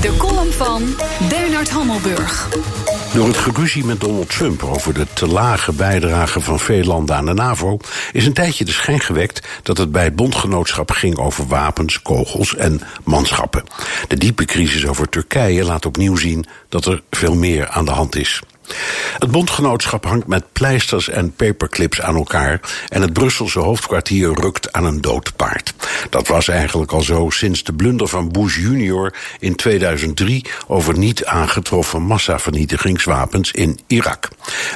De 0.00 0.16
column 0.16 0.52
van 0.52 0.82
Bernard 1.28 1.70
Hammelburg. 1.70 2.48
Door 3.14 3.26
het 3.26 3.36
geruzie 3.36 3.84
met 3.84 4.00
Donald 4.00 4.28
Trump 4.28 4.62
over 4.62 4.94
de 4.94 5.06
te 5.12 5.26
lage 5.26 5.72
bijdrage 5.72 6.40
van 6.40 6.58
veel 6.58 6.84
landen 6.84 7.16
aan 7.16 7.26
de 7.26 7.34
NAVO 7.34 7.78
is 8.12 8.26
een 8.26 8.32
tijdje 8.32 8.64
de 8.64 8.72
schijn 8.72 9.00
gewekt 9.00 9.48
dat 9.62 9.78
het 9.78 9.92
bij 9.92 10.14
bondgenootschap 10.14 10.90
ging 10.90 11.18
over 11.18 11.46
wapens, 11.46 12.02
kogels 12.02 12.56
en 12.56 12.80
manschappen. 13.04 13.62
De 14.08 14.16
diepe 14.16 14.44
crisis 14.44 14.86
over 14.86 15.08
Turkije 15.08 15.64
laat 15.64 15.86
opnieuw 15.86 16.16
zien 16.16 16.46
dat 16.68 16.84
er 16.84 17.02
veel 17.10 17.34
meer 17.34 17.68
aan 17.68 17.84
de 17.84 17.90
hand 17.90 18.16
is. 18.16 18.42
Het 19.18 19.30
bondgenootschap 19.30 20.04
hangt 20.04 20.26
met 20.26 20.52
pleisters 20.52 21.08
en 21.08 21.32
paperclips 21.32 22.00
aan 22.00 22.16
elkaar 22.16 22.60
en 22.88 23.02
het 23.02 23.12
Brusselse 23.12 23.58
hoofdkwartier 23.58 24.40
rukt 24.40 24.72
aan 24.72 24.84
een 24.84 25.00
dood 25.00 25.36
paard. 25.36 25.74
Dat 26.10 26.28
was 26.28 26.48
eigenlijk 26.48 26.92
al 26.92 27.00
zo 27.00 27.30
sinds 27.30 27.64
de 27.64 27.72
blunder 27.72 28.08
van 28.08 28.28
Bush 28.28 28.56
junior 28.56 29.14
in 29.38 29.54
2003 29.54 30.44
over 30.66 30.98
niet 30.98 31.24
aangetroffen 31.24 32.02
massavernietigingswapens 32.02 33.52
in 33.52 33.78
Irak. 33.86 34.28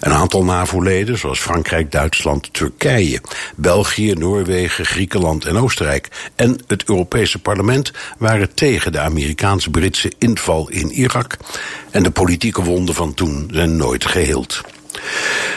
Een 0.05 0.13
aantal 0.13 0.45
NAVO-leden, 0.45 1.19
zoals 1.19 1.41
Frankrijk, 1.41 1.93
Duitsland, 1.93 2.53
Turkije, 2.53 3.21
België, 3.57 4.13
Noorwegen, 4.13 4.87
Griekenland 4.87 5.45
en 5.45 5.57
Oostenrijk 5.57 6.31
en 6.37 6.59
het 6.67 6.85
Europese 6.89 7.39
parlement 7.39 7.93
waren 8.19 8.55
tegen 8.55 8.93
de 8.93 8.99
Amerikaans-Britse 8.99 10.13
inval 10.19 10.69
in 10.71 10.91
Irak 10.91 11.37
en 11.91 12.03
de 12.03 12.11
politieke 12.11 12.63
wonden 12.63 12.95
van 12.95 13.15
toen 13.15 13.49
zijn 13.53 13.77
nooit 13.77 14.05
geheeld. 14.05 14.61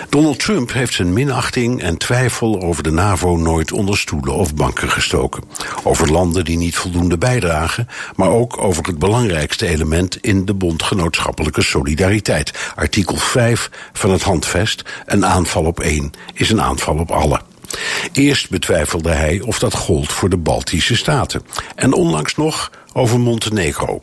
Donald 0.09 0.39
Trump 0.39 0.73
heeft 0.73 0.93
zijn 0.93 1.13
minachting 1.13 1.81
en 1.81 1.97
twijfel 1.97 2.61
over 2.61 2.83
de 2.83 2.91
NAVO 2.91 3.35
nooit 3.35 3.71
onder 3.71 3.97
stoelen 3.97 4.33
of 4.33 4.55
banken 4.55 4.89
gestoken. 4.89 5.43
Over 5.83 6.11
landen 6.11 6.45
die 6.45 6.57
niet 6.57 6.75
voldoende 6.75 7.17
bijdragen, 7.17 7.87
maar 8.15 8.29
ook 8.29 8.57
over 8.63 8.85
het 8.85 8.99
belangrijkste 8.99 9.67
element 9.67 10.17
in 10.21 10.45
de 10.45 10.53
bondgenootschappelijke 10.53 11.61
solidariteit. 11.61 12.71
Artikel 12.75 13.15
5 13.15 13.69
van 13.93 14.11
het 14.11 14.23
handvest: 14.23 14.83
een 15.05 15.25
aanval 15.25 15.65
op 15.65 15.79
één 15.79 16.11
is 16.33 16.49
een 16.49 16.61
aanval 16.61 16.97
op 16.97 17.11
alle. 17.11 17.41
Eerst 18.11 18.49
betwijfelde 18.49 19.11
hij 19.11 19.41
of 19.41 19.59
dat 19.59 19.73
gold 19.73 20.11
voor 20.11 20.29
de 20.29 20.37
Baltische 20.37 20.95
Staten. 20.95 21.41
En 21.75 21.93
onlangs 21.93 22.35
nog 22.35 22.71
over 22.93 23.19
Montenegro. 23.19 24.01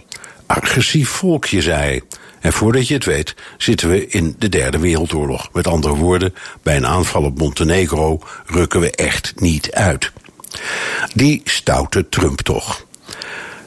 Agressief 0.54 1.08
volkje, 1.08 1.62
zei. 1.62 2.00
En 2.40 2.52
voordat 2.52 2.88
je 2.88 2.94
het 2.94 3.04
weet, 3.04 3.34
zitten 3.56 3.88
we 3.88 4.06
in 4.06 4.34
de 4.38 4.48
Derde 4.48 4.78
Wereldoorlog. 4.78 5.48
Met 5.52 5.66
andere 5.66 5.94
woorden, 5.94 6.34
bij 6.62 6.76
een 6.76 6.86
aanval 6.86 7.22
op 7.22 7.38
Montenegro 7.38 8.20
rukken 8.46 8.80
we 8.80 8.90
echt 8.90 9.32
niet 9.36 9.72
uit. 9.72 10.12
Die 11.14 11.40
stoute 11.44 12.08
Trump 12.08 12.40
toch. 12.40 12.86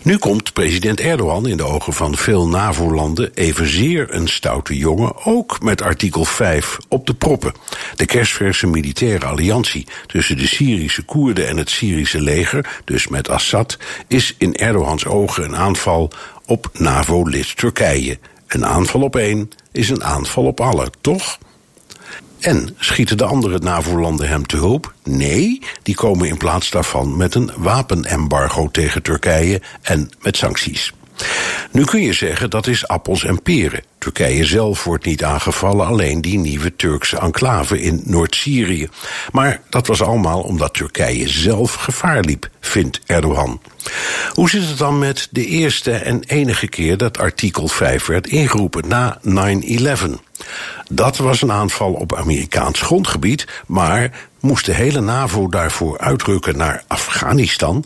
Nu 0.01 0.17
komt 0.17 0.53
president 0.53 0.99
Erdogan 0.99 1.47
in 1.47 1.57
de 1.57 1.63
ogen 1.63 1.93
van 1.93 2.17
veel 2.17 2.47
NAVO-landen 2.47 3.31
evenzeer 3.33 4.13
een 4.13 4.27
stoute 4.27 4.77
jongen, 4.77 5.25
ook 5.25 5.61
met 5.61 5.81
artikel 5.81 6.25
5 6.25 6.77
op 6.87 7.07
de 7.07 7.13
proppen. 7.13 7.53
De 7.95 8.05
kerstverse 8.05 8.67
militaire 8.67 9.25
alliantie 9.25 9.87
tussen 10.05 10.37
de 10.37 10.47
Syrische 10.47 11.03
Koerden 11.03 11.47
en 11.47 11.57
het 11.57 11.69
Syrische 11.69 12.21
leger, 12.21 12.81
dus 12.85 13.07
met 13.07 13.29
Assad, 13.29 13.77
is 14.07 14.35
in 14.37 14.55
Erdogans 14.55 15.05
ogen 15.05 15.43
een 15.43 15.55
aanval 15.55 16.11
op 16.45 16.69
NAVO-lid 16.73 17.57
Turkije. 17.57 18.19
Een 18.47 18.65
aanval 18.65 19.01
op 19.01 19.15
één 19.15 19.49
is 19.71 19.89
een 19.89 20.03
aanval 20.03 20.45
op 20.45 20.59
alle, 20.59 20.91
toch? 21.01 21.37
En 22.39 22.75
schieten 22.79 23.17
de 23.17 23.25
andere 23.25 23.59
NAVO-landen 23.59 24.27
hem 24.27 24.45
te 24.45 24.55
hulp? 24.55 24.93
Nee, 25.03 25.61
die 25.83 25.95
komen 25.95 26.27
in 26.27 26.37
plaats 26.37 26.69
daarvan 26.69 27.17
met 27.17 27.35
een 27.35 27.51
wapenembargo 27.57 28.69
tegen 28.71 29.01
Turkije 29.03 29.61
en 29.81 30.09
met 30.21 30.37
sancties. 30.37 30.93
Nu 31.71 31.83
kun 31.85 32.01
je 32.01 32.13
zeggen 32.13 32.49
dat 32.49 32.67
is 32.67 32.87
appels 32.87 33.23
en 33.23 33.41
peren. 33.41 33.83
Turkije 33.97 34.45
zelf 34.45 34.83
wordt 34.83 35.05
niet 35.05 35.23
aangevallen, 35.23 35.85
alleen 35.87 36.21
die 36.21 36.37
nieuwe 36.37 36.75
Turkse 36.75 37.17
enclave 37.17 37.81
in 37.81 38.01
Noord-Syrië. 38.05 38.89
Maar 39.31 39.61
dat 39.69 39.87
was 39.87 40.01
allemaal 40.01 40.41
omdat 40.41 40.73
Turkije 40.73 41.27
zelf 41.29 41.73
gevaar 41.73 42.21
liep, 42.21 42.49
vindt 42.59 42.99
Erdogan. 43.05 43.61
Hoe 44.33 44.49
zit 44.49 44.67
het 44.67 44.77
dan 44.77 44.99
met 44.99 45.27
de 45.31 45.45
eerste 45.45 45.91
en 45.91 46.23
enige 46.23 46.67
keer 46.67 46.97
dat 46.97 47.17
artikel 47.17 47.67
5 47.67 48.05
werd 48.05 48.27
ingeroepen 48.27 48.87
na 48.87 49.19
9-11? 49.23 50.27
Dat 50.91 51.17
was 51.17 51.41
een 51.41 51.51
aanval 51.51 51.93
op 51.93 52.15
Amerikaans 52.15 52.81
grondgebied, 52.81 53.47
maar 53.67 54.27
moest 54.39 54.65
de 54.65 54.73
hele 54.73 55.01
NAVO 55.01 55.49
daarvoor 55.49 55.97
uitrukken 55.97 56.57
naar 56.57 56.83
Afghanistan? 56.87 57.85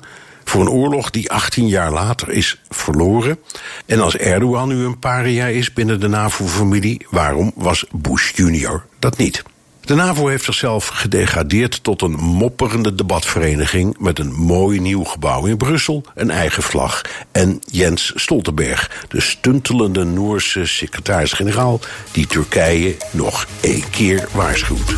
Voor 0.51 0.61
een 0.61 0.69
oorlog 0.69 1.09
die 1.09 1.31
18 1.31 1.67
jaar 1.67 1.91
later 1.91 2.29
is 2.29 2.61
verloren. 2.69 3.37
En 3.85 3.99
als 3.99 4.17
Erdogan 4.17 4.67
nu 4.67 4.83
een 4.83 4.99
paria 4.99 5.45
is 5.45 5.73
binnen 5.73 5.99
de 5.99 6.07
NAVO-familie, 6.07 7.05
waarom 7.09 7.51
was 7.55 7.85
Bush 7.91 8.31
junior 8.35 8.85
dat 8.99 9.17
niet? 9.17 9.43
De 9.81 9.95
NAVO 9.95 10.27
heeft 10.27 10.43
zichzelf 10.43 10.87
gedegradeerd 10.87 11.83
tot 11.83 12.01
een 12.01 12.11
mopperende 12.11 12.95
debatvereniging 12.95 13.97
met 13.99 14.19
een 14.19 14.33
mooi 14.33 14.79
nieuw 14.79 15.03
gebouw 15.03 15.45
in 15.45 15.57
Brussel, 15.57 16.03
een 16.15 16.31
eigen 16.31 16.63
vlag 16.63 17.01
en 17.31 17.59
Jens 17.65 18.11
Stoltenberg, 18.15 19.05
de 19.09 19.21
stuntelende 19.21 20.03
Noorse 20.03 20.65
secretaris-generaal 20.65 21.79
die 22.11 22.27
Turkije 22.27 22.95
nog 23.11 23.47
één 23.61 23.89
keer 23.89 24.27
waarschuwt. 24.31 24.95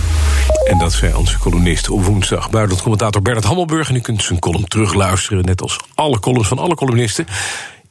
En 0.66 0.78
dat 0.78 0.94
zei 0.94 1.14
onze 1.14 1.38
columnist 1.38 1.90
op 1.90 2.04
woensdag. 2.04 2.50
Buitenlandcommentator 2.50 3.22
Bernard 3.22 3.46
Hammelburg. 3.46 3.90
En 3.90 3.96
u 3.96 4.00
kunt 4.00 4.24
zijn 4.24 4.40
column 4.40 4.68
terugluisteren, 4.68 5.46
net 5.46 5.62
als 5.62 5.78
alle 5.96 6.20
columns 6.20 6.48
van 6.48 6.60
alle 6.60 6.76
columnisten, 6.76 7.28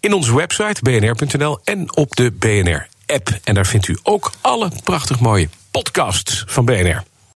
in 0.01 0.13
onze 0.13 0.37
website 0.37 0.83
bnr.nl 0.83 1.59
en 1.65 1.97
op 1.97 2.17
de 2.17 2.31
BNR-app. 2.31 3.39
En 3.45 3.55
daar 3.55 3.67
vindt 3.67 3.89
u 3.89 3.99
ook 4.03 4.33
alle 4.41 4.71
prachtig 4.85 5.21
mooie 5.21 5.49
podcasts 5.71 6.45
van 6.47 6.65
BNR. 6.65 7.03